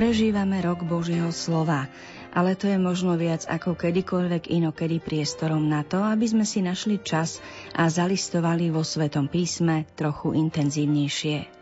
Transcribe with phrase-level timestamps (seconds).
[0.00, 1.84] Prežívame rok Božieho slova,
[2.32, 7.04] ale to je možno viac ako kedykoľvek inokedy priestorom na to, aby sme si našli
[7.04, 7.44] čas
[7.76, 11.52] a zalistovali vo Svetom písme trochu intenzívnejšie.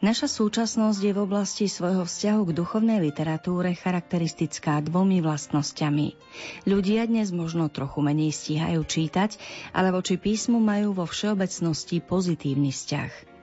[0.00, 6.16] Naša súčasnosť je v oblasti svojho vzťahu k duchovnej literatúre charakteristická dvomi vlastnosťami.
[6.64, 9.36] Ľudia dnes možno trochu menej stíhajú čítať,
[9.76, 13.33] ale voči písmu majú vo všeobecnosti pozitívny vzťah.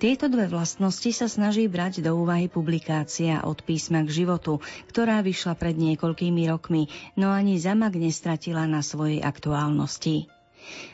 [0.00, 5.54] Tieto dve vlastnosti sa snaží brať do úvahy publikácia od písma k životu, ktorá vyšla
[5.54, 6.88] pred niekoľkými rokmi,
[7.20, 10.30] no ani zamak nestratila na svojej aktuálnosti.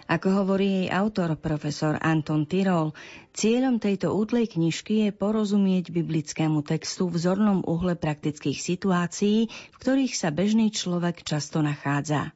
[0.06, 2.94] Ako hovorí jej autor, profesor Anton Tyrol,
[3.34, 10.14] cieľom tejto útlej knižky je porozumieť biblickému textu v zornom uhle praktických situácií, v ktorých
[10.14, 12.30] sa bežný človek často nachádza.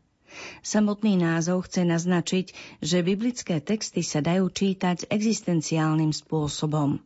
[0.60, 2.46] Samotný názov chce naznačiť,
[2.84, 7.00] že biblické texty sa dajú čítať existenciálnym spôsobom.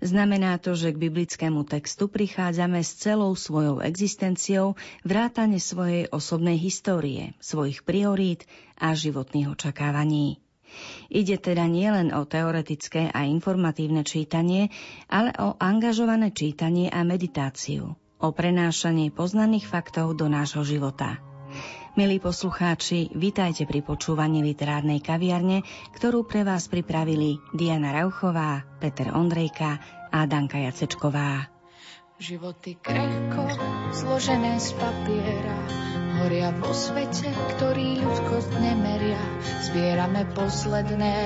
[0.00, 7.36] Znamená to, že k biblickému textu prichádzame s celou svojou existenciou vrátane svojej osobnej histórie,
[7.38, 8.48] svojich priorít
[8.80, 10.40] a životných očakávaní.
[11.08, 14.68] Ide teda nielen o teoretické a informatívne čítanie,
[15.08, 21.20] ale o angažované čítanie a meditáciu, o prenášanie poznaných faktov do nášho života.
[21.98, 25.66] Milí poslucháči, vitajte pri počúvaní literárnej kaviarne,
[25.98, 29.82] ktorú pre vás pripravili Diana Rauchová, Peter Ondrejka
[30.14, 31.50] a Danka Jacečková.
[32.22, 33.50] Životy krehko,
[33.90, 35.58] zložené z papiera,
[36.22, 39.18] horia vo svete, ktorý ľudskosť nemeria.
[39.66, 41.18] Zbierame posledné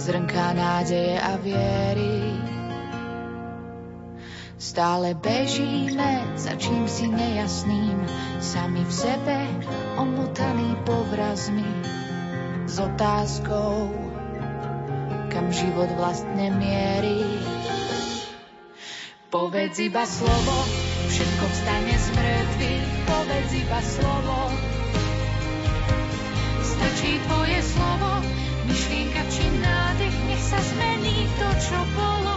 [0.00, 2.55] zrnká nádeje a viery
[4.56, 8.08] Stále bežíme za čím si nejasným,
[8.40, 9.38] sami v sebe
[10.00, 11.68] omutaní povrazmi
[12.64, 13.92] s otázkou,
[15.28, 17.20] kam život vlastne mierí.
[19.28, 20.56] Povedz iba slovo,
[21.12, 24.38] všetko vstane z mŕtvych, povedz iba slovo.
[26.64, 28.24] Stačí tvoje slovo,
[28.72, 32.36] myšlienka či nádych, nech sa zmení to, čo bolo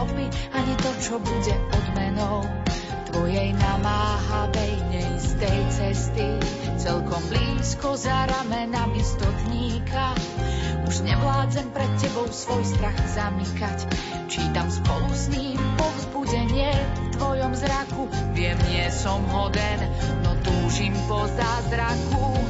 [0.00, 0.24] Stopy,
[0.56, 2.40] ani to, čo bude odmenou
[3.12, 6.40] tvojej namáhavej neistej cesty.
[6.80, 10.16] Celkom blízko za ramenami stotníka,
[10.88, 13.78] už nevládzem pred tebou svoj strach zamykať.
[14.24, 19.84] Čítam spolu s ním povzbudenie v tvojom zraku, viem, nie som hoden,
[20.24, 22.40] no túžim po zázraku.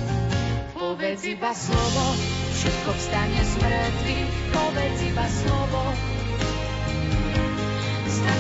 [0.70, 2.14] Povedz iba slovo,
[2.54, 5.82] všetko vstane z mŕtvych, povedz iba slovo.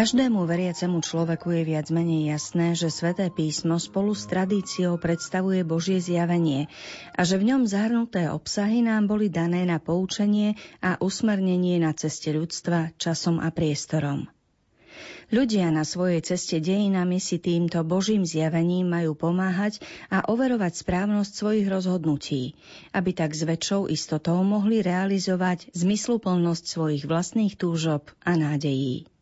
[0.00, 6.00] Každému veriacemu človeku je viac menej jasné, že sväté písmo spolu s tradíciou predstavuje Božie
[6.00, 6.72] zjavenie
[7.12, 12.32] a že v ňom zahrnuté obsahy nám boli dané na poučenie a usmernenie na ceste
[12.32, 14.24] ľudstva časom a priestorom.
[15.36, 21.68] Ľudia na svojej ceste dejinami si týmto Božím zjavením majú pomáhať a overovať správnosť svojich
[21.68, 22.56] rozhodnutí,
[22.96, 29.19] aby tak s väčšou istotou mohli realizovať zmysluplnosť svojich vlastných túžob a nádejí.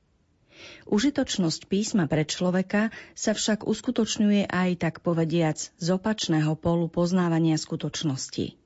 [0.89, 8.57] Užitočnosť písma pre človeka sa však uskutočňuje aj tak povediac z opačného polu poznávania skutočnosti.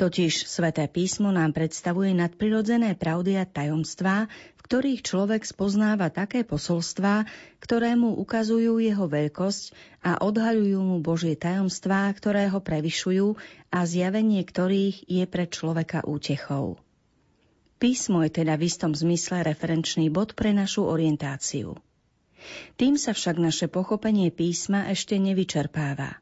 [0.00, 7.28] Totiž sväté písmo nám predstavuje nadprirodzené pravdy a tajomstvá, v ktorých človek spoznáva také posolstvá,
[7.60, 9.64] ktoré mu ukazujú jeho veľkosť
[10.08, 13.36] a odhaľujú mu Božie tajomstvá, ktoré ho prevyšujú
[13.68, 16.80] a zjavenie ktorých je pre človeka útechou.
[17.78, 21.78] Písmo je teda v istom zmysle referenčný bod pre našu orientáciu.
[22.74, 26.18] Tým sa však naše pochopenie písma ešte nevyčerpáva.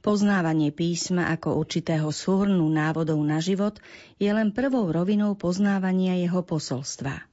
[0.00, 3.76] Poznávanie písma ako určitého súhrnu návodov na život
[4.16, 7.28] je len prvou rovinou poznávania jeho posolstva.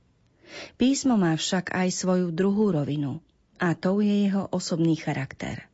[0.75, 3.23] Písmo má však aj svoju druhú rovinu
[3.63, 5.71] a to je jeho osobný charakter.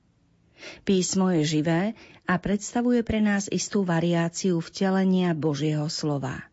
[0.87, 1.97] Písmo je živé
[2.29, 6.52] a predstavuje pre nás istú variáciu vtelenia Božieho slova.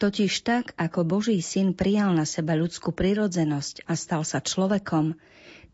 [0.00, 5.12] Totiž tak, ako Boží syn prijal na seba ľudskú prirodzenosť a stal sa človekom,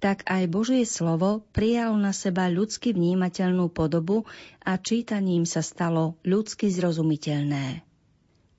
[0.03, 4.27] tak aj Božie slovo prijal na seba ľudsky vnímateľnú podobu
[4.67, 7.87] a čítaním sa stalo ľudsky zrozumiteľné.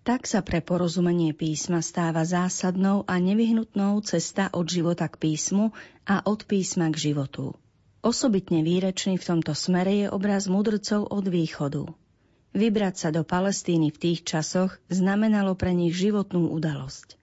[0.07, 5.75] Tak sa pre porozumenie písma stáva zásadnou a nevyhnutnou cesta od života k písmu
[6.07, 7.59] a od písma k životu.
[7.99, 12.06] Osobitne výrečný v tomto smere je obraz mudrcov od východu.
[12.55, 17.17] Vybrať sa do Palestíny v tých časoch znamenalo pre nich životnú udalosť.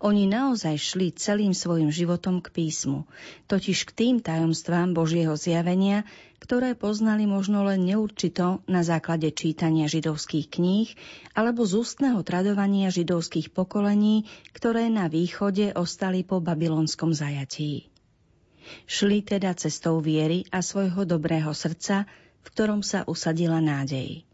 [0.00, 3.04] Oni naozaj šli celým svojim životom k písmu,
[3.44, 6.08] totiž k tým tajomstvám Božieho zjavenia,
[6.40, 10.88] ktoré poznali možno len neurčito na základe čítania židovských kníh
[11.36, 14.24] alebo z ústneho tradovania židovských pokolení,
[14.56, 17.92] ktoré na východe ostali po babylonskom zajatí.
[18.88, 22.08] Šli teda cestou viery a svojho dobrého srdca,
[22.42, 24.25] v ktorom sa usadila nádej.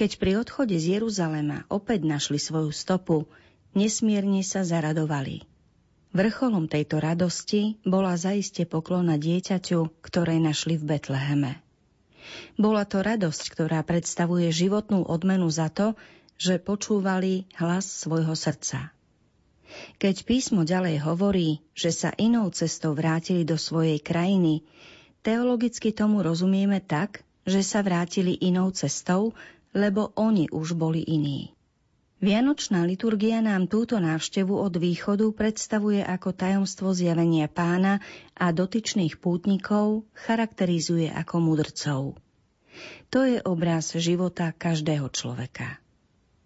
[0.00, 3.28] Keď pri odchode z Jeruzalema opäť našli svoju stopu,
[3.76, 5.44] nesmierne sa zaradovali.
[6.16, 11.60] Vrcholom tejto radosti bola zaiste poklona dieťaťu, ktoré našli v Betleheme.
[12.56, 15.92] Bola to radosť, ktorá predstavuje životnú odmenu za to,
[16.40, 18.96] že počúvali hlas svojho srdca.
[20.00, 24.64] Keď písmo ďalej hovorí, že sa inou cestou vrátili do svojej krajiny,
[25.20, 29.36] teologicky tomu rozumieme tak, že sa vrátili inou cestou,
[29.76, 31.54] lebo oni už boli iní.
[32.20, 38.04] Vianočná liturgia nám túto návštevu od východu predstavuje ako tajomstvo zjavenia pána
[38.36, 42.20] a dotyčných pútnikov charakterizuje ako mudrcov.
[43.08, 45.80] To je obraz života každého človeka.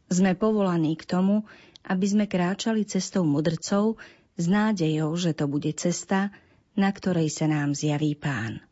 [0.07, 1.43] Sme povolaní k tomu,
[1.83, 3.99] aby sme kráčali cestou mudrcov
[4.39, 6.31] s nádejou, že to bude cesta,
[6.79, 8.63] na ktorej sa nám zjaví pán.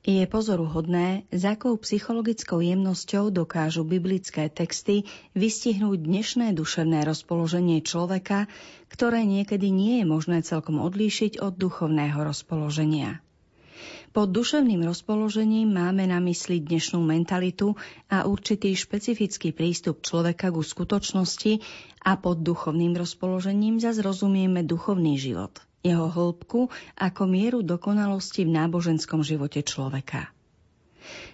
[0.00, 5.04] Je pozoruhodné, s akou psychologickou jemnosťou dokážu biblické texty
[5.36, 8.48] vystihnúť dnešné duševné rozpoloženie človeka,
[8.88, 13.20] ktoré niekedy nie je možné celkom odlíšiť od duchovného rozpoloženia.
[14.16, 17.76] Pod duševným rozpoložením máme na mysli dnešnú mentalitu
[18.08, 21.60] a určitý špecifický prístup človeka ku skutočnosti
[22.08, 29.24] a pod duchovným rozpoložením zase rozumieme duchovný život– jeho hĺbku ako mieru dokonalosti v náboženskom
[29.24, 30.28] živote človeka.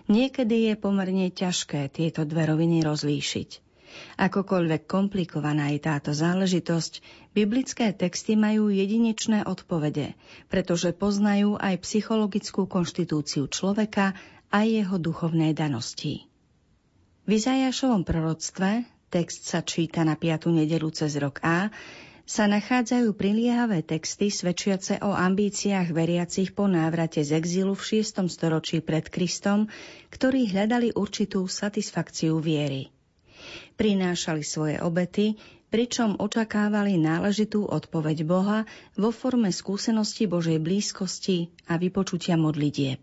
[0.06, 3.66] Niekedy je pomerne ťažké tieto dve roviny rozlíšiť.
[4.20, 7.00] Akokoľvek komplikovaná je táto záležitosť,
[7.32, 10.12] biblické texty majú jedinečné odpovede,
[10.52, 14.12] pretože poznajú aj psychologickú konštitúciu človeka
[14.52, 16.28] a jeho duchovné danosti.
[17.26, 20.54] V Izajašovom proroctve, text sa číta na 5.
[20.54, 21.72] nedelu cez rok A,
[22.26, 28.26] sa nachádzajú priliehavé texty svedčiace o ambíciách veriacich po návrate z exílu v 6.
[28.26, 29.70] storočí pred Kristom,
[30.10, 32.90] ktorí hľadali určitú satisfakciu viery.
[33.78, 35.38] Prinášali svoje obety,
[35.70, 38.66] pričom očakávali náležitú odpoveď Boha
[38.98, 42.98] vo forme skúsenosti Božej blízkosti a vypočutia modlitieb.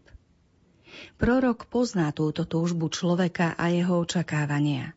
[1.15, 4.91] Prorok pozná túto túžbu človeka a jeho očakávania.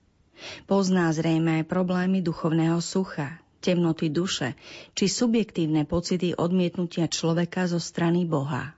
[0.67, 4.55] Pozná zrejme aj problémy duchovného sucha, temnoty duše
[4.93, 8.77] či subjektívne pocity odmietnutia človeka zo strany Boha.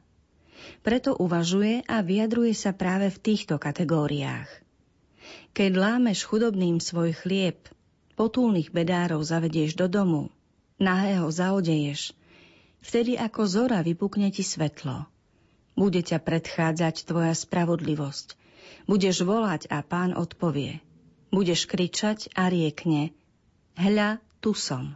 [0.82, 4.49] Preto uvažuje a vyjadruje sa práve v týchto kategóriách.
[5.52, 7.58] Keď lámeš chudobným svoj chlieb,
[8.14, 10.23] potulných bedárov zavedieš do domu,
[10.78, 12.14] nahého zaodeješ,
[12.82, 15.06] vtedy ako zora vypukne ti svetlo.
[15.78, 18.35] Bude ťa predchádzať tvoja spravodlivosť.
[18.90, 20.82] Budeš volať a pán odpovie.
[21.30, 23.14] Budeš kričať a riekne.
[23.78, 24.95] Hľa, tu som.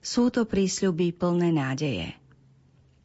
[0.00, 2.16] Sú to prísľuby plné nádeje.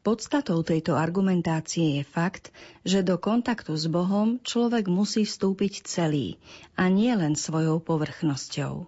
[0.07, 2.55] Podstatou tejto argumentácie je fakt,
[2.88, 6.39] že do kontaktu s Bohom človek musí vstúpiť celý
[6.79, 8.88] a nie len svojou povrchnosťou.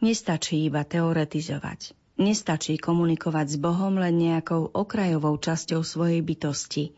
[0.00, 1.92] Nestačí iba teoretizovať.
[2.16, 6.96] Nestačí komunikovať s Bohom len nejakou okrajovou časťou svojej bytosti.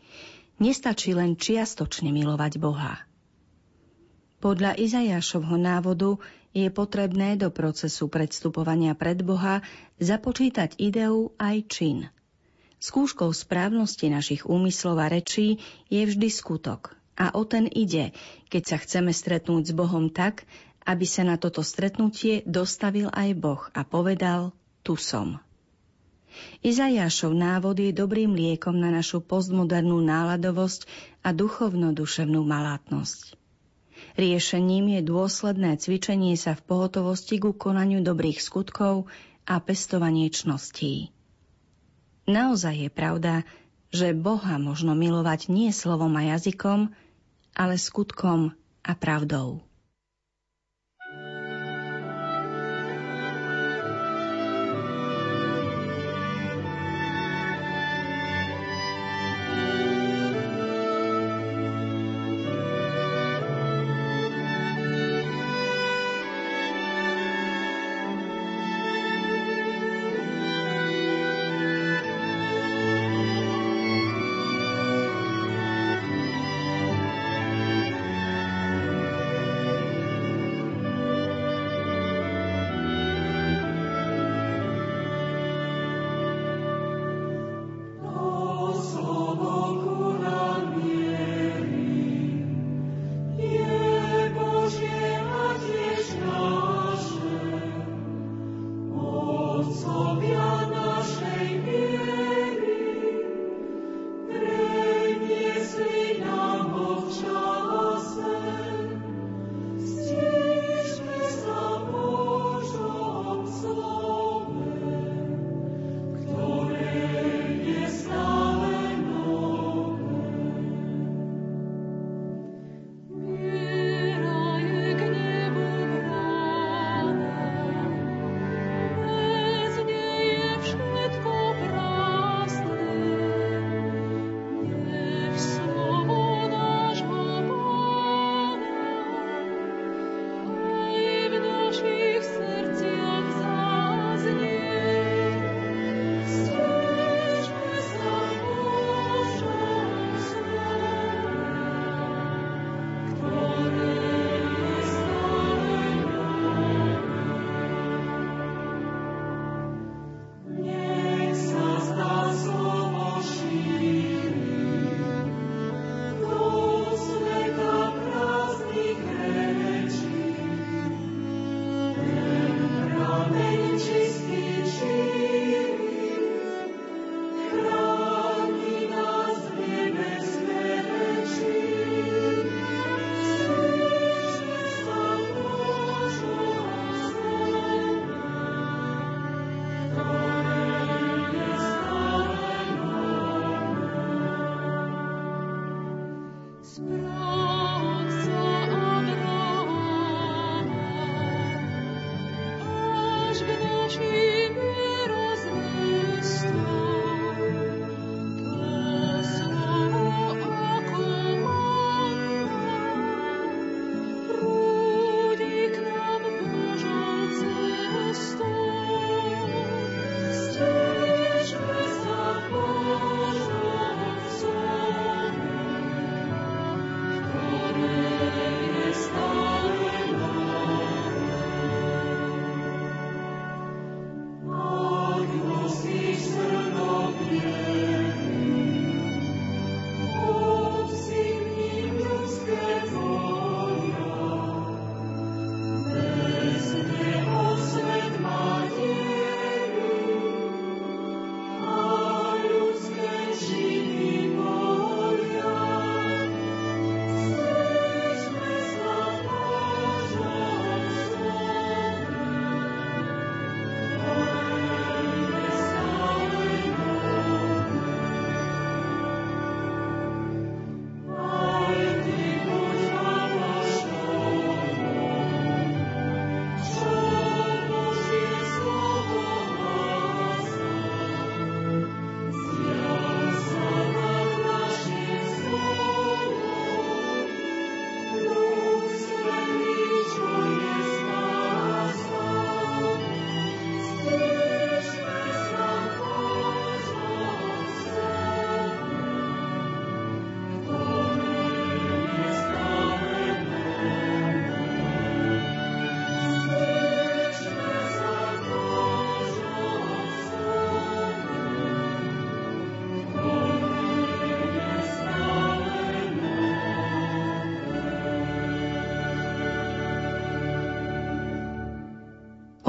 [0.63, 3.03] Nestačí len čiastočne milovať Boha.
[4.43, 6.19] Podľa Izajašovho návodu
[6.51, 9.63] je potrebné do procesu predstupovania pred Boha
[10.03, 12.11] započítať ideu aj čin.
[12.83, 16.91] Skúškou správnosti našich úmyslov a rečí je vždy skutok.
[17.15, 18.11] A o ten ide,
[18.51, 20.43] keď sa chceme stretnúť s Bohom tak,
[20.83, 24.51] aby sa na toto stretnutie dostavil aj Boh a povedal,
[24.83, 25.39] tu som.
[26.59, 30.83] Izajášov návod je dobrým liekom na našu postmodernú náladovosť
[31.23, 33.42] a duchovno-duševnú malátnosť.
[34.13, 39.09] Riešením je dôsledné cvičenie sa v pohotovosti ku konaniu dobrých skutkov
[39.49, 41.09] a pestovanie čností.
[42.29, 43.33] Naozaj je pravda,
[43.89, 46.93] že Boha možno milovať nie slovom a jazykom,
[47.57, 48.53] ale skutkom
[48.85, 49.65] a pravdou.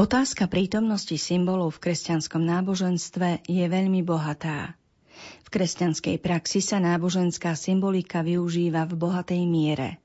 [0.04, 4.76] Otázka prítomnosti symbolov v kresťanskom náboženstve je veľmi bohatá.
[5.16, 9.96] V kresťanskej praxi sa náboženská symbolika využíva v bohatej miere.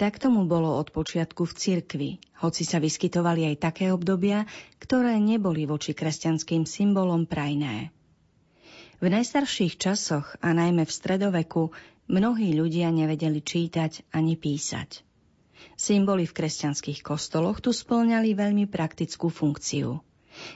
[0.00, 4.48] Tak tomu bolo od počiatku v cirkvi, hoci sa vyskytovali aj také obdobia,
[4.80, 7.92] ktoré neboli voči kresťanským symbolom prajné.
[8.96, 11.68] V najstarších časoch a najmä v stredoveku
[12.08, 15.04] mnohí ľudia nevedeli čítať ani písať.
[15.78, 20.02] Symboly v kresťanských kostoloch tu splňali veľmi praktickú funkciu.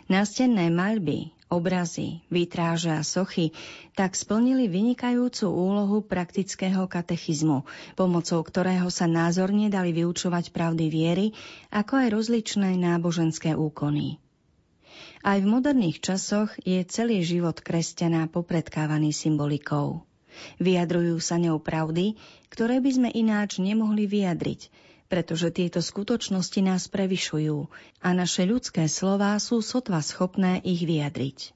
[0.07, 3.53] Nástenné maľby, obrazy, vitráže a sochy
[3.93, 7.69] tak splnili vynikajúcu úlohu praktického katechizmu,
[7.99, 11.27] pomocou ktorého sa názorne dali vyučovať pravdy viery,
[11.69, 14.17] ako aj rozličné náboženské úkony.
[15.23, 20.03] Aj v moderných časoch je celý život kresťana popredkávaný symbolikou.
[20.59, 22.19] Vyjadrujú sa ňou pravdy,
[22.51, 24.73] ktoré by sme ináč nemohli vyjadriť,
[25.13, 27.69] pretože tieto skutočnosti nás prevyšujú
[28.01, 31.53] a naše ľudské slová sú sotva schopné ich vyjadriť.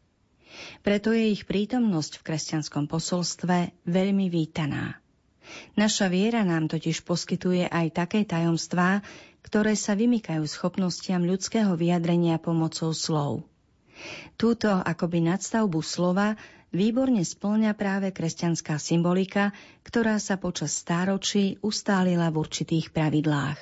[0.85, 5.01] Preto je ich prítomnosť v kresťanskom posolstve veľmi vítaná.
[5.73, 9.01] Naša viera nám totiž poskytuje aj také tajomstvá,
[9.41, 13.49] ktoré sa vymykajú schopnostiam ľudského vyjadrenia pomocou slov.
[14.37, 16.37] Túto akoby nadstavbu slova
[16.77, 23.57] výborne splňa práve kresťanská symbolika, ktorá sa počas stáročí ustálila v určitých pravidlách.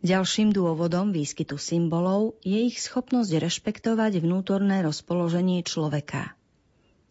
[0.00, 6.32] Ďalším dôvodom výskytu symbolov je ich schopnosť rešpektovať vnútorné rozpoloženie človeka.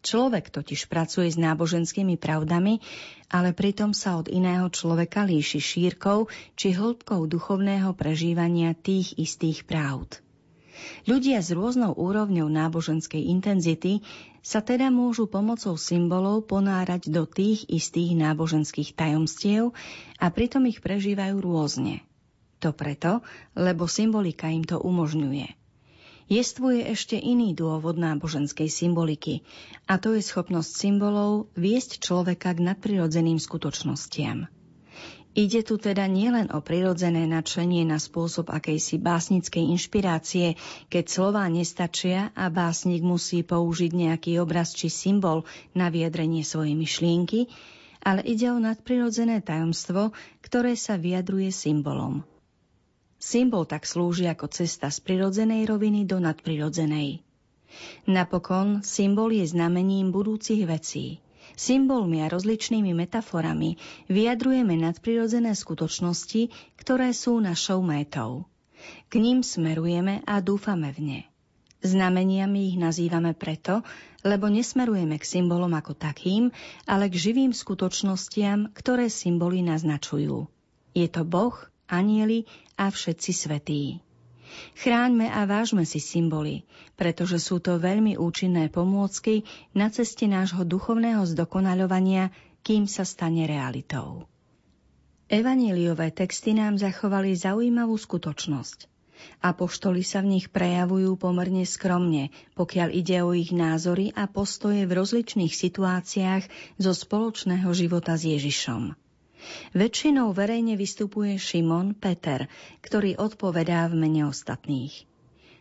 [0.00, 2.82] Človek totiž pracuje s náboženskými pravdami,
[3.30, 6.26] ale pritom sa od iného človeka líši šírkou
[6.58, 10.24] či hĺbkou duchovného prežívania tých istých pravd.
[11.04, 14.04] Ľudia s rôznou úrovňou náboženskej intenzity
[14.40, 19.76] sa teda môžu pomocou symbolov ponárať do tých istých náboženských tajomstiev
[20.16, 22.04] a pritom ich prežívajú rôzne.
[22.60, 23.24] To preto,
[23.56, 25.56] lebo symbolika im to umožňuje.
[26.30, 29.42] Jestvuje ešte iný dôvod náboženskej symboliky,
[29.90, 34.46] a to je schopnosť symbolov viesť človeka k nadprirodzeným skutočnostiam.
[35.30, 40.58] Ide tu teda nielen o prirodzené nadšenie na spôsob akejsi básnickej inšpirácie,
[40.90, 47.46] keď slová nestačia a básnik musí použiť nejaký obraz či symbol na vyjadrenie svojej myšlienky,
[48.02, 50.10] ale ide o nadprirodzené tajomstvo,
[50.42, 52.26] ktoré sa vyjadruje symbolom.
[53.22, 57.22] Symbol tak slúži ako cesta z prirodzenej roviny do nadprirodzenej.
[58.10, 61.06] Napokon symbol je znamením budúcich vecí–
[61.60, 63.76] Symbolmi a rozličnými metaforami
[64.08, 66.48] vyjadrujeme nadprirodzené skutočnosti,
[66.80, 68.48] ktoré sú našou métou.
[69.12, 71.20] K ním smerujeme a dúfame v ne.
[71.84, 73.84] Znameniami ich nazývame preto,
[74.24, 76.48] lebo nesmerujeme k symbolom ako takým,
[76.88, 80.48] ale k živým skutočnostiam, ktoré symboly naznačujú.
[80.96, 81.56] Je to Boh,
[81.92, 82.48] anieli
[82.80, 84.00] a všetci svetí.
[84.78, 86.66] Chráňme a vážme si symboly,
[86.98, 94.28] pretože sú to veľmi účinné pomôcky na ceste nášho duchovného zdokonaľovania, kým sa stane realitou.
[95.30, 98.90] Evaníliové texty nám zachovali zaujímavú skutočnosť.
[99.44, 104.96] Apoštoli sa v nich prejavujú pomerne skromne, pokiaľ ide o ich názory a postoje v
[104.96, 106.44] rozličných situáciách
[106.80, 108.96] zo spoločného života s Ježišom.
[109.72, 112.48] Väčšinou verejne vystupuje Šimon Peter,
[112.84, 115.10] ktorý odpovedá v mene ostatných.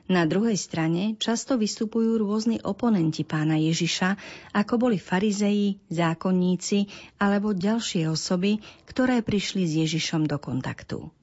[0.09, 4.17] Na druhej strane často vystupujú rôzni oponenti pána Ježiša,
[4.57, 6.89] ako boli farizeji, zákonníci
[7.21, 8.57] alebo ďalšie osoby,
[8.89, 11.13] ktoré prišli s Ježišom do kontaktu.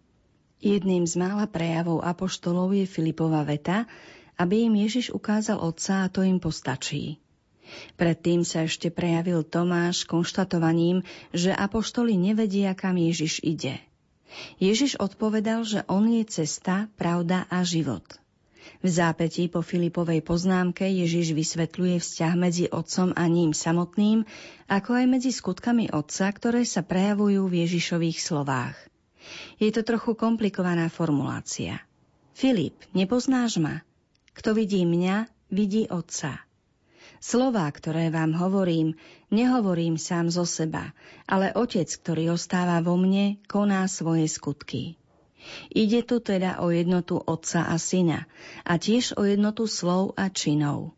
[0.62, 3.90] Jedným z mála prejavov apoštolov je Filipova veta,
[4.38, 7.18] aby im Ježiš ukázal Otca a to im postačí.
[7.98, 13.80] Predtým sa ešte prejavil Tomáš konštatovaním, že apoštoli nevedia, kam Ježiš ide.
[14.60, 18.04] Ježiš odpovedal, že on je cesta, pravda a život.
[18.82, 24.26] V zápätí po Filipovej poznámke Ježiš vysvetľuje vzťah medzi otcom a ním samotným,
[24.66, 28.76] ako aj medzi skutkami otca, ktoré sa prejavujú v Ježišových slovách.
[29.58, 31.82] Je to trochu komplikovaná formulácia.
[32.36, 33.82] Filip, nepoznáš ma?
[34.36, 36.45] Kto vidí mňa, vidí otca.
[37.26, 38.94] Slová, ktoré vám hovorím,
[39.34, 40.94] nehovorím sám zo seba,
[41.26, 44.94] ale Otec, ktorý ostáva vo mne, koná svoje skutky.
[45.74, 48.30] Ide tu teda o jednotu Otca a Syna
[48.62, 50.94] a tiež o jednotu slov a činov.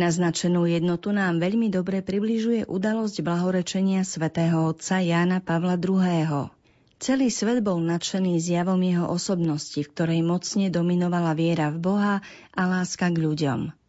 [0.00, 6.48] Naznačenú jednotu nám veľmi dobre približuje udalosť blahorečenia svätého otca Jána Pavla II.
[6.96, 12.14] Celý svet bol nadšený zjavom jeho osobnosti, v ktorej mocne dominovala viera v Boha
[12.56, 13.79] a láska k ľuďom.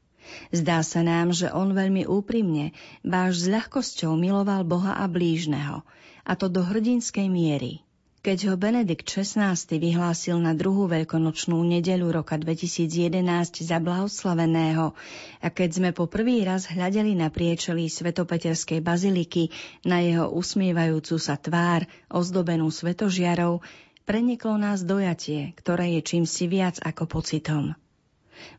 [0.52, 5.82] Zdá sa nám, že on veľmi úprimne, báž s ľahkosťou miloval Boha a blížneho,
[6.26, 7.82] a to do hrdinskej miery.
[8.22, 14.94] Keď ho Benedikt XVI vyhlásil na druhú veľkonočnú nedeľu roka 2011 za blahoslaveného
[15.42, 19.50] a keď sme po prvý raz hľadeli na priečelí Svetopeterskej baziliky
[19.90, 23.66] na jeho usmievajúcu sa tvár, ozdobenú svetožiarou,
[24.06, 27.74] preniklo nás dojatie, ktoré je čím si viac ako pocitom.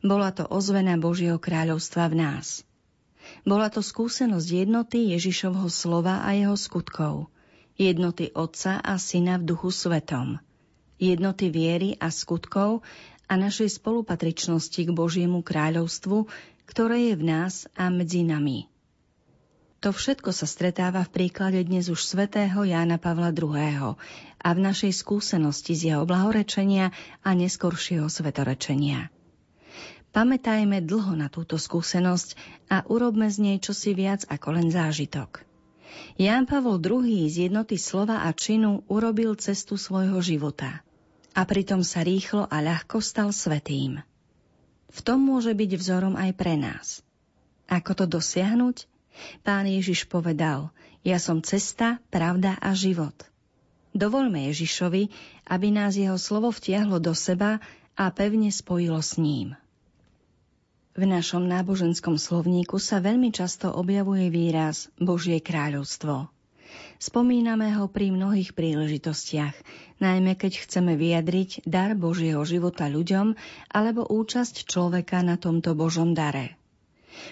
[0.05, 2.65] Bola to ozvena Božieho kráľovstva v nás.
[3.47, 7.27] Bola to skúsenosť jednoty Ježišovho slova a jeho skutkov–
[7.81, 10.39] jednoty Otca a Syna v Duchu Svetom,
[11.01, 12.85] jednoty viery a skutkov
[13.29, 16.29] a našej spolupatričnosti k Božiemu kráľovstvu,
[16.69, 18.69] ktoré je v nás a medzi nami.
[19.83, 23.99] To všetko sa stretáva v príklade dnes už svätého Jána Pavla II.
[24.39, 26.95] a v našej skúsenosti z jeho blahorečenia
[27.27, 29.11] a neskoršieho svetorečenia.
[30.13, 32.37] Pamätajme dlho na túto skúsenosť
[32.69, 35.41] a urobme z nej čosi viac ako len zážitok.
[36.21, 40.85] Ján Pavol II z jednoty slova a činu urobil cestu svojho života
[41.33, 44.05] a pritom sa rýchlo a ľahko stal svetým.
[44.93, 47.01] V tom môže byť vzorom aj pre nás.
[47.73, 48.85] Ako to dosiahnuť?
[49.41, 50.69] Pán Ježiš povedal,
[51.01, 53.17] ja som cesta, pravda a život.
[53.97, 55.09] Dovolme Ježišovi,
[55.49, 57.65] aby nás jeho slovo vtiahlo do seba
[57.97, 59.57] a pevne spojilo s ním.
[60.93, 66.29] V našom náboženskom slovníku sa veľmi často objavuje výraz Božie kráľovstvo.
[67.01, 69.57] Spomíname ho pri mnohých príležitostiach,
[70.05, 73.33] najmä keď chceme vyjadriť dar Božieho života ľuďom
[73.73, 76.61] alebo účasť človeka na tomto Božom dare.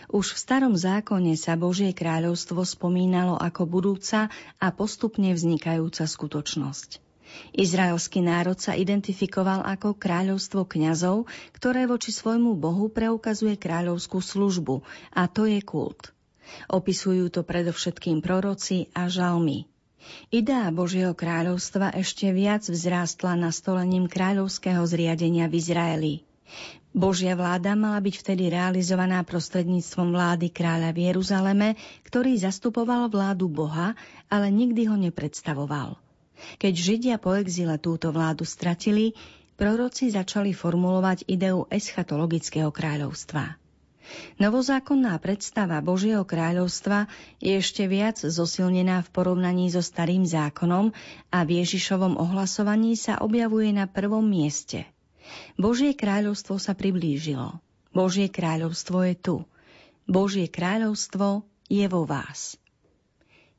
[0.09, 7.10] Už v starom zákone sa Božie kráľovstvo spomínalo ako budúca a postupne vznikajúca skutočnosť.
[7.55, 14.83] Izraelský národ sa identifikoval ako kráľovstvo kňazov, ktoré voči svojmu bohu preukazuje kráľovskú službu,
[15.15, 16.15] a to je kult.
[16.67, 19.71] Opisujú to predovšetkým proroci a žalmy.
[20.33, 26.15] Idea Božieho kráľovstva ešte viac vzrástla nastolením kráľovského zriadenia v Izraeli.
[26.91, 31.69] Božia vláda mala byť vtedy realizovaná prostredníctvom vlády kráľa v Jeruzaleme,
[32.03, 33.95] ktorý zastupoval vládu Boha,
[34.27, 36.10] ale nikdy ho nepredstavoval.
[36.59, 39.13] Keď Židia po exile túto vládu stratili,
[39.61, 43.61] proroci začali formulovať ideu eschatologického kráľovstva.
[44.43, 47.07] Novozákonná predstava Božieho kráľovstva
[47.39, 50.91] je ešte viac zosilnená v porovnaní so starým zákonom
[51.31, 54.89] a v Ježišovom ohlasovaní sa objavuje na prvom mieste.
[55.55, 57.63] Božie kráľovstvo sa priblížilo.
[57.95, 59.37] Božie kráľovstvo je tu.
[60.11, 62.59] Božie kráľovstvo je vo vás.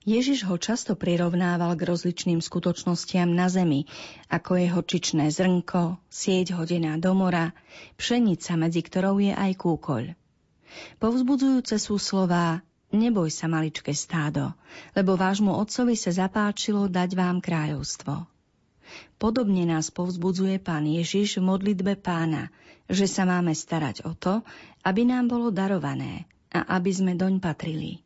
[0.02, 3.86] Ježiš ho často prirovnával k rozličným skutočnostiam na zemi,
[4.34, 7.54] ako je hočičné zrnko, sieť hodená do mora,
[8.02, 10.04] pšenica, medzi ktorou je aj kúkoľ.
[10.98, 14.52] Povzbudzujúce sú slová Neboj sa, maličké stádo,
[14.98, 18.28] lebo vášmu otcovi sa zapáčilo dať vám kráľovstvo.
[19.16, 22.52] Podobne nás povzbudzuje pán Ježiš v modlitbe pána,
[22.92, 24.44] že sa máme starať o to,
[24.84, 28.04] aby nám bolo darované a aby sme doň patrili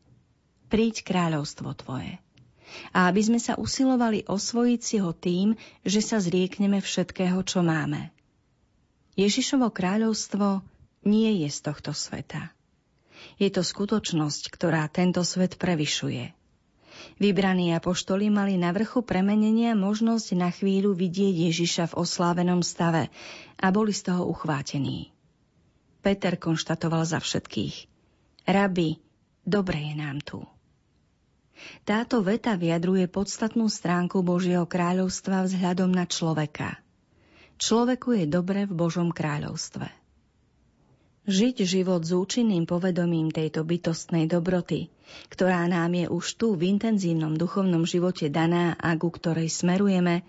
[0.66, 2.18] príď kráľovstvo Tvoje.
[2.92, 5.54] A aby sme sa usilovali osvojiť si ho tým,
[5.86, 8.10] že sa zriekneme všetkého, čo máme.
[9.16, 10.60] Ježišovo kráľovstvo
[11.08, 12.52] nie je z tohto sveta.
[13.40, 16.36] Je to skutočnosť, ktorá tento svet prevyšuje.
[17.16, 23.08] Vybraní apoštoli mali na vrchu premenenia možnosť na chvíľu vidieť Ježiša v oslávenom stave
[23.56, 25.12] a boli z toho uchvátení.
[26.00, 27.88] Peter konštatoval za všetkých.
[28.48, 29.00] Rabi,
[29.44, 30.44] dobre je nám tu.
[31.86, 36.80] Táto veta vyjadruje podstatnú stránku Božieho kráľovstva vzhľadom na človeka.
[37.56, 39.88] Človeku je dobre v Božom kráľovstve.
[41.26, 44.94] Žiť život s účinným povedomím tejto bytostnej dobroty,
[45.26, 50.22] ktorá nám je už tu v intenzívnom duchovnom živote daná a ku ktorej smerujeme,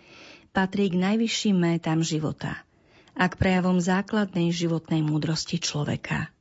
[0.56, 2.66] patrí k najvyšším métam života
[3.13, 6.34] a k prejavom základnej životnej múdrosti človeka.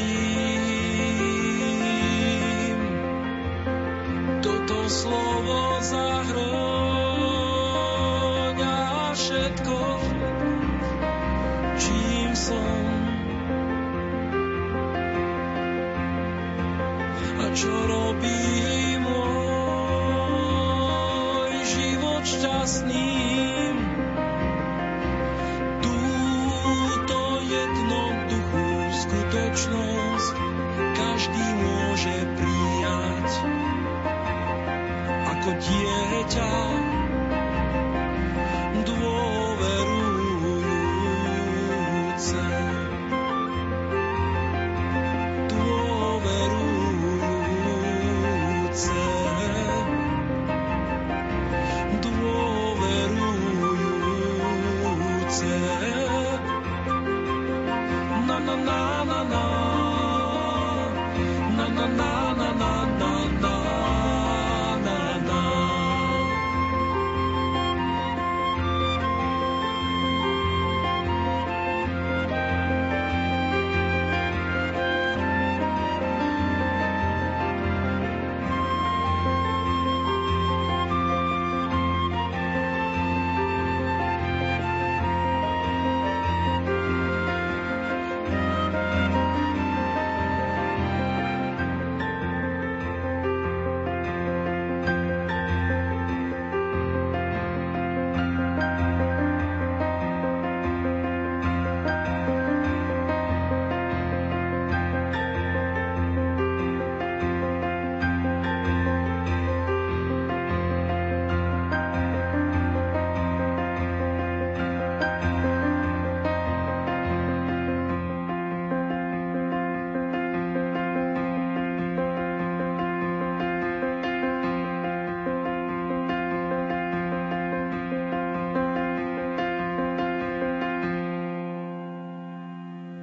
[17.62, 19.22] čo robí môj
[21.62, 23.71] život šťastný.
[55.40, 55.71] Jesus.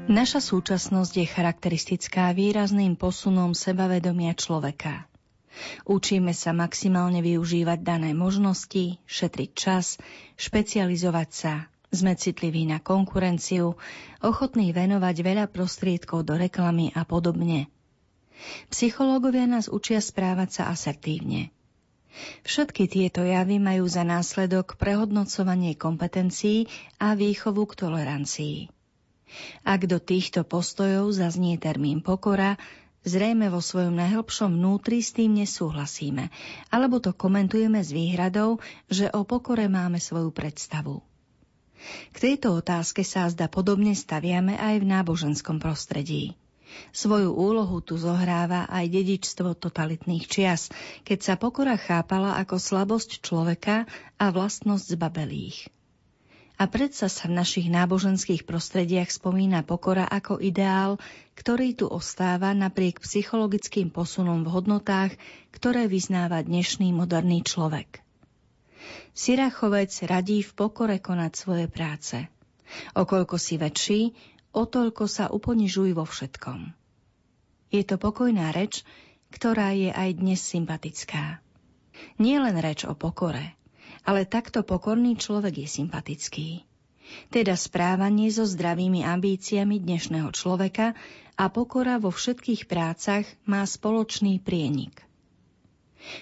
[0.09, 5.05] Naša súčasnosť je charakteristická výrazným posunom sebavedomia človeka.
[5.85, 10.01] Učíme sa maximálne využívať dané možnosti, šetriť čas,
[10.33, 11.53] špecializovať sa,
[11.93, 13.77] sme citliví na konkurenciu,
[14.25, 17.69] ochotní venovať veľa prostriedkov do reklamy a podobne.
[18.73, 21.53] Psychológovia nás učia správať sa asertívne.
[22.49, 26.65] Všetky tieto javy majú za následok prehodnocovanie kompetencií
[26.97, 28.78] a výchovu k tolerancii.
[29.63, 32.57] Ak do týchto postojov zaznie termín pokora,
[33.07, 36.27] zrejme vo svojom najhlbšom vnútri s tým nesúhlasíme,
[36.73, 38.59] alebo to komentujeme s výhradou,
[38.91, 40.99] že o pokore máme svoju predstavu.
[42.11, 46.35] K tejto otázke sa zda podobne staviame aj v náboženskom prostredí.
[46.93, 50.69] Svoju úlohu tu zohráva aj dedičstvo totalitných čias,
[51.01, 53.89] keď sa pokora chápala ako slabosť človeka
[54.21, 55.78] a vlastnosť zbabelých.
[56.59, 60.99] A predsa sa v našich náboženských prostrediach spomína pokora ako ideál,
[61.39, 65.15] ktorý tu ostáva napriek psychologickým posunom v hodnotách,
[65.55, 68.03] ktoré vyznáva dnešný moderný človek.
[69.15, 72.27] Sirachovec radí v pokore konať svoje práce.
[72.91, 74.01] Okoľko si väčší,
[74.51, 76.75] o toľko sa uponižuj vo všetkom.
[77.71, 78.83] Je to pokojná reč,
[79.31, 81.39] ktorá je aj dnes sympatická.
[82.19, 83.55] Nie len reč o pokore–
[84.05, 86.49] ale takto pokorný človek je sympatický.
[87.33, 90.93] Teda správanie so zdravými ambíciami dnešného človeka
[91.39, 95.01] a pokora vo všetkých prácach má spoločný prienik.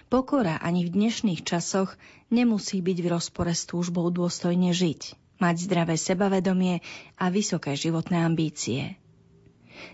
[0.08, 1.94] Pokora ani v dnešných časoch
[2.34, 6.82] nemusí byť v rozpore s túžbou dôstojne žiť, mať zdravé sebavedomie
[7.20, 8.98] a vysoké životné ambície.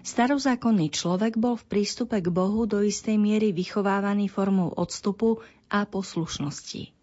[0.08, 7.03] Starozákonný človek bol v prístupe k Bohu do istej miery vychovávaný formou odstupu a poslušnosti.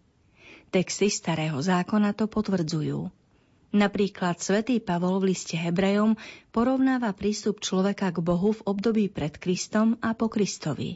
[0.71, 3.11] Texty starého zákona to potvrdzujú.
[3.75, 6.15] Napríklad svätý Pavol v liste Hebrejom
[6.55, 10.95] porovnáva prístup človeka k Bohu v období pred Kristom a po Kristovi.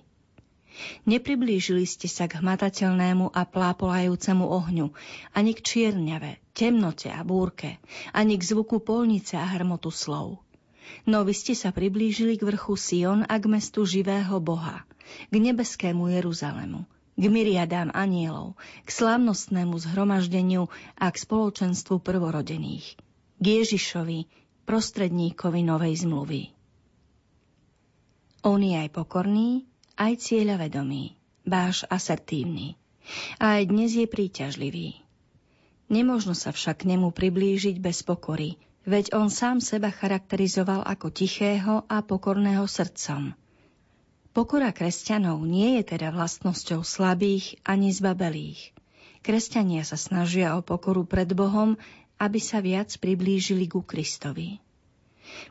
[1.03, 4.95] Nepriblížili ste sa k hmatateľnému a plápolajúcemu ohňu,
[5.35, 7.79] ani k čierňave, temnote a búrke,
[8.15, 10.39] ani k zvuku polnice a hrmotu slov.
[11.03, 14.87] No vy ste sa priblížili k vrchu Sion a k mestu živého Boha,
[15.31, 20.67] k nebeskému Jeruzalému, k myriadám anielov, k slávnostnému zhromaždeniu
[20.99, 22.99] a k spoločenstvu prvorodených,
[23.39, 24.27] k Ježišovi,
[24.67, 26.41] prostredníkovi novej zmluvy.
[28.45, 31.15] On je aj pokorný, aj cieľavedomý,
[31.47, 32.75] báš asertívny.
[33.37, 35.01] A aj dnes je príťažlivý.
[35.87, 38.57] Nemožno sa však k nemu priblížiť bez pokory,
[38.89, 43.37] veď on sám seba charakterizoval ako tichého a pokorného srdcom.
[44.35, 48.75] Pokora kresťanov nie je teda vlastnosťou slabých ani zbabelých.
[49.23, 51.79] Kresťania sa snažia o pokoru pred Bohom,
[52.19, 54.59] aby sa viac priblížili ku Kristovi.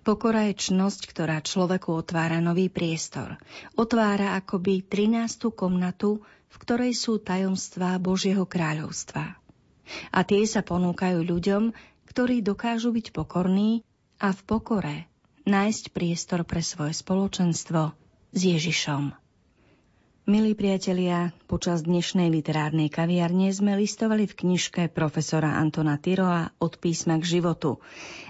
[0.04, 3.40] Pokora je čnosť, ktorá človeku otvára nový priestor.
[3.72, 5.48] Otvára akoby 13.
[5.56, 6.20] komnatu,
[6.52, 9.40] v ktorej sú tajomstvá Božieho kráľovstva.
[10.12, 11.72] A tie sa ponúkajú ľuďom,
[12.04, 13.80] ktorí dokážu byť pokorní
[14.20, 15.08] a v pokore
[15.48, 18.03] nájsť priestor pre svoje spoločenstvo
[18.34, 19.14] s Ježišom.
[20.26, 27.22] Milí priatelia, počas dnešnej literárnej kaviarne sme listovali v knižke profesora Antona Tyroa Od písma
[27.22, 27.78] k životu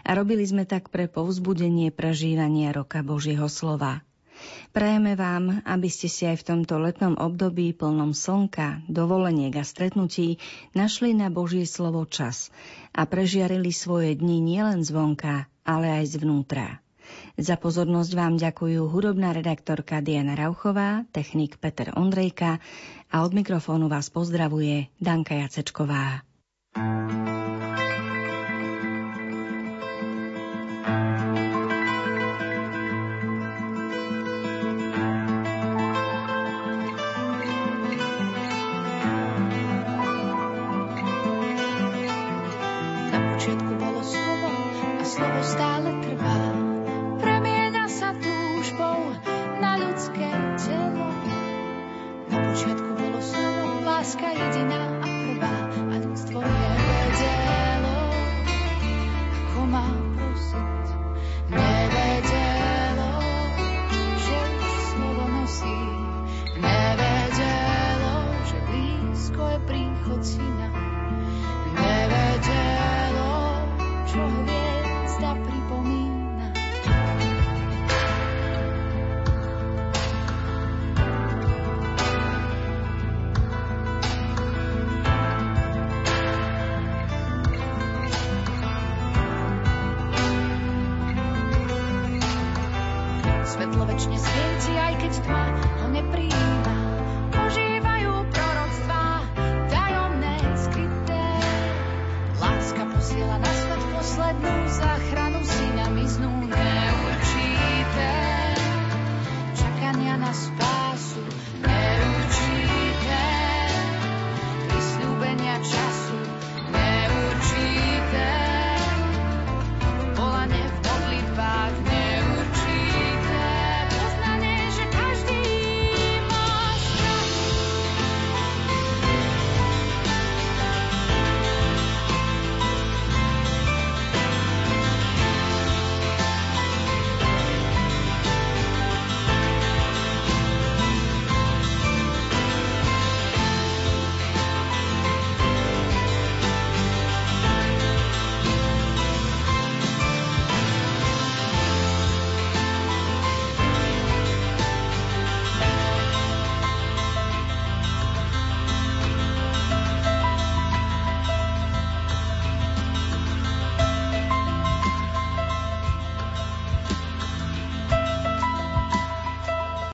[0.05, 4.05] a robili sme tak pre povzbudenie prežívania roka Božieho slova.
[4.77, 10.37] Prajeme vám, aby ste si aj v tomto letnom období plnom slnka, dovoleniek a stretnutí
[10.77, 12.53] našli na Božie slovo čas
[12.93, 16.84] a prežiarili svoje dni nielen zvonka, ale aj zvnútra.
[17.35, 22.63] Za pozornosť vám ďakujú hudobná redaktorka Diana Rauchová, technik Peter Ondrejka
[23.11, 26.23] a od mikrofónu vás pozdravuje Danka Jacečková.
[45.45, 46.24] spásu.